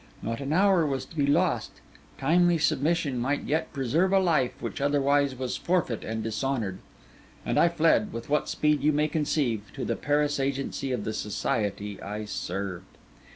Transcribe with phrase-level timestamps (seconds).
[0.23, 1.73] Not an hour was to be lost;
[2.17, 6.79] timely submission might yet preserve a life which otherwise was forfeit and dishonoured;
[7.45, 11.13] and I fled, with what speed you may conceive, to the Paris agency of the
[11.13, 12.97] society I served.